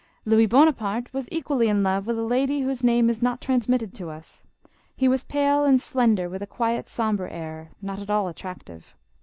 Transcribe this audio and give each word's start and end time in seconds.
Louis 0.25 0.47
Bonaparte 0.47 1.13
was 1.13 1.29
equally 1.31 1.67
in 1.67 1.83
love 1.83 2.07
with 2.07 2.17
a 2.17 2.23
lady 2.23 2.61
whose 2.61 2.83
name 2.83 3.07
is 3.07 3.21
not 3.21 3.39
transmitted 3.39 3.93
to 3.93 4.09
us. 4.09 4.43
He 4.95 5.07
was 5.07 5.23
pale 5.25 5.63
and 5.63 5.79
slender, 5.79 6.27
with 6.27 6.41
a 6.41 6.47
quiet, 6.47 6.89
sombre 6.89 7.31
air, 7.31 7.69
not 7.83 7.99
at 7.99 8.09
all 8.09 8.27
attractive. 8.27 8.95